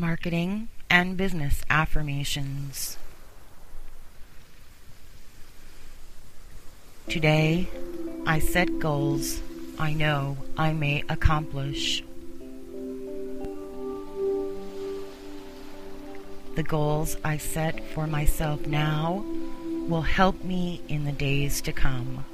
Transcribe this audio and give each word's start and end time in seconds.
Marketing 0.00 0.68
and 0.88 1.14
Business 1.14 1.62
Affirmations. 1.68 2.96
Today, 7.06 7.68
I 8.26 8.38
set 8.38 8.78
goals 8.78 9.42
I 9.78 9.92
know 9.92 10.38
I 10.56 10.72
may 10.72 11.04
accomplish. 11.10 12.02
The 16.54 16.62
goals 16.62 17.18
I 17.22 17.36
set 17.36 17.86
for 17.92 18.06
myself 18.06 18.66
now 18.66 19.22
will 19.86 20.00
help 20.00 20.42
me 20.42 20.80
in 20.88 21.04
the 21.04 21.12
days 21.12 21.60
to 21.60 21.72
come. 21.72 22.24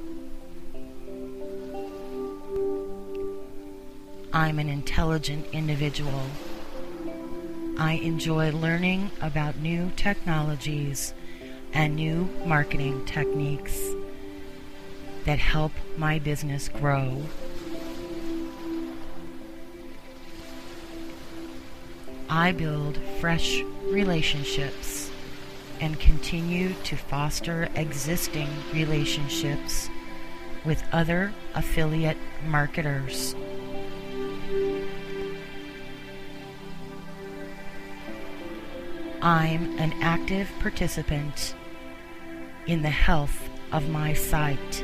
I'm 4.31 4.57
an 4.57 4.69
intelligent 4.69 5.47
individual. 5.51 6.23
I 7.79 7.93
enjoy 7.93 8.51
learning 8.51 9.11
about 9.21 9.57
new 9.57 9.91
technologies 9.95 11.13
and 11.73 11.95
new 11.95 12.27
marketing 12.43 13.05
techniques 13.05 13.79
that 15.25 15.37
help 15.37 15.71
my 15.95 16.17
business 16.17 16.69
grow. 16.69 17.21
I 22.27 22.51
build 22.51 22.97
fresh 23.19 23.61
relationships 23.83 25.11
and 25.79 25.99
continue 25.99 26.73
to 26.85 26.95
foster 26.95 27.69
existing 27.75 28.49
relationships 28.73 29.87
with 30.65 30.83
other 30.91 31.31
affiliate 31.53 32.17
marketers. 32.47 33.35
I'm 39.27 39.77
an 39.77 39.91
active 40.01 40.49
participant 40.61 41.53
in 42.65 42.81
the 42.81 42.89
health 42.89 43.49
of 43.73 43.89
my 43.89 44.13
site. 44.13 44.81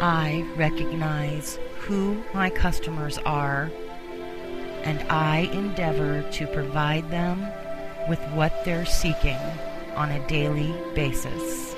I 0.00 0.44
recognize 0.56 1.60
who 1.78 2.20
my 2.34 2.50
customers 2.50 3.18
are 3.18 3.70
and 4.82 5.00
I 5.08 5.48
endeavor 5.52 6.28
to 6.32 6.46
provide 6.48 7.08
them 7.12 7.46
with 8.08 8.20
what 8.32 8.64
they're 8.64 8.84
seeking 8.84 9.38
on 9.94 10.10
a 10.10 10.26
daily 10.26 10.74
basis. 10.96 11.76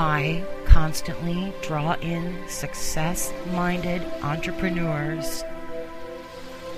I 0.00 0.44
constantly 0.64 1.52
draw 1.60 1.94
in 1.94 2.48
success 2.48 3.32
minded 3.50 4.00
entrepreneurs 4.22 5.42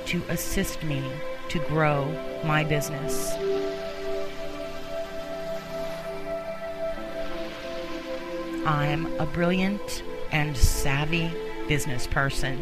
to 0.06 0.22
assist 0.30 0.82
me 0.82 1.04
to 1.50 1.58
grow 1.68 2.06
my 2.44 2.64
business. 2.64 3.34
I'm 8.64 9.04
a 9.20 9.27
brilliant 9.27 10.02
and 10.32 10.56
savvy 10.56 11.30
business 11.68 12.06
person. 12.06 12.56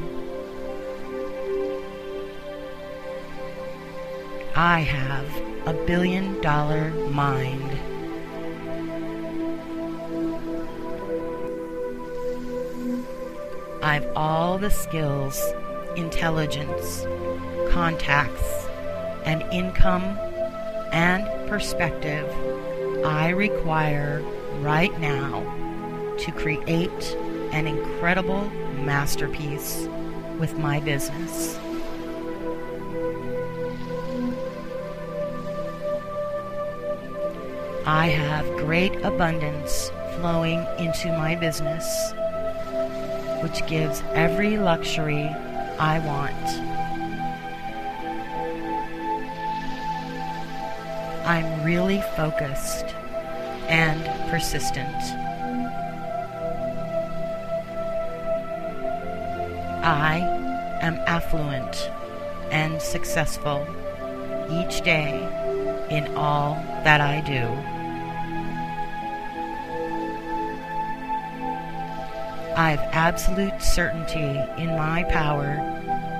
I 4.56 4.80
have 4.80 5.68
a 5.68 5.86
billion 5.86 6.40
dollar 6.40 6.90
mind. 7.10 7.97
I've 13.82 14.10
all 14.16 14.58
the 14.58 14.70
skills, 14.70 15.40
intelligence, 15.96 17.06
contacts, 17.70 18.66
and 19.24 19.42
income 19.52 20.18
and 20.92 21.48
perspective 21.48 22.26
I 23.04 23.28
require 23.28 24.20
right 24.60 24.98
now 24.98 25.44
to 26.18 26.32
create 26.32 27.16
an 27.52 27.68
incredible 27.68 28.50
masterpiece 28.82 29.88
with 30.38 30.58
my 30.58 30.80
business. 30.80 31.56
I 37.86 38.08
have 38.08 38.44
great 38.56 38.96
abundance 39.04 39.90
flowing 40.16 40.66
into 40.78 41.08
my 41.16 41.36
business 41.36 42.12
which 43.42 43.66
gives 43.66 44.02
every 44.14 44.56
luxury 44.56 45.28
I 45.78 45.98
want. 46.00 46.78
I'm 51.26 51.62
really 51.62 52.00
focused 52.16 52.86
and 53.68 54.02
persistent. 54.30 54.96
I 59.84 60.18
am 60.80 60.94
affluent 61.06 61.90
and 62.50 62.80
successful 62.80 63.66
each 64.50 64.80
day 64.82 65.20
in 65.90 66.14
all 66.16 66.54
that 66.84 67.00
I 67.00 67.20
do. 67.20 67.77
I've 72.58 72.80
absolute 72.90 73.62
certainty 73.62 74.36
in 74.60 74.76
my 74.76 75.04
power 75.04 75.46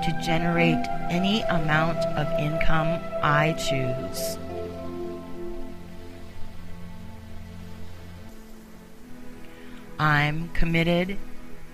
to 0.05 0.21
generate 0.23 0.87
any 1.09 1.41
amount 1.41 1.97
of 2.15 2.39
income 2.39 3.01
I 3.21 3.51
choose. 3.59 4.37
I'm 9.99 10.47
committed, 10.53 11.17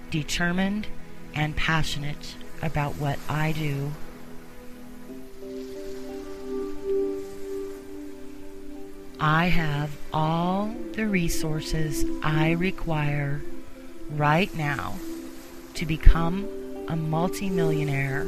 determined, 0.10 0.88
and 1.36 1.56
passionate 1.56 2.34
about 2.64 2.96
what 2.96 3.20
I 3.30 3.52
do. 3.52 3.92
I 9.20 9.46
have 9.46 9.96
all 10.12 10.74
the 10.94 11.08
resources 11.08 12.04
I 12.24 12.54
require 12.54 13.44
right 14.10 14.54
now 14.56 14.96
to 15.76 15.86
become 15.86 16.48
a 16.88 16.96
multimillionaire. 16.96 18.28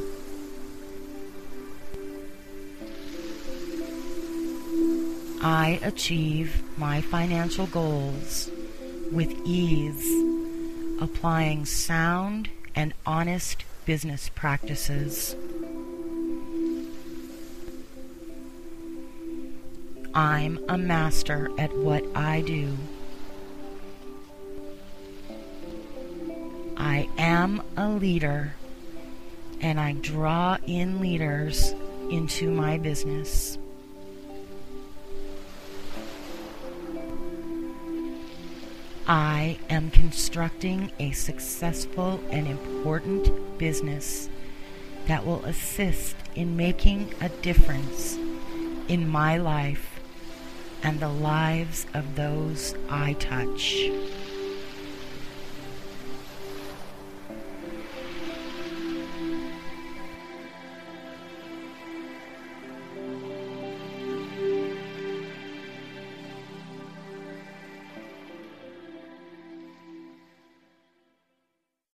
I 5.42 5.80
achieve 5.84 6.64
my 6.78 7.02
financial 7.02 7.68
goals 7.68 8.50
with 9.12 9.32
ease, 9.46 10.06
applying 11.00 11.66
sound 11.66 12.50
and 12.76 12.94
honest 13.06 13.64
business 13.86 14.30
practices. 14.30 15.36
I'm 20.14 20.60
a 20.68 20.78
master 20.78 21.52
at 21.60 21.76
what 21.78 22.04
I 22.16 22.42
do. 22.42 22.76
Am 27.44 27.62
a 27.78 27.88
leader 27.88 28.56
and 29.62 29.80
I 29.80 29.94
draw 29.94 30.58
in 30.66 31.00
leaders 31.00 31.72
into 32.10 32.50
my 32.50 32.80
business. 32.80 33.60
I 39.08 39.60
am 39.70 39.92
constructing 39.92 40.92
a 40.98 41.12
successful 41.12 42.20
and 42.32 42.48
important 42.48 43.60
business 43.60 44.30
that 45.06 45.24
will 45.24 45.46
assist 45.46 46.16
in 46.34 46.58
making 46.58 47.14
a 47.22 47.30
difference 47.30 48.18
in 48.88 49.08
my 49.08 49.38
life 49.38 50.00
and 50.82 51.00
the 51.00 51.10
lives 51.10 51.86
of 51.94 52.16
those 52.16 52.74
I 52.90 53.14
touch. 53.14 53.90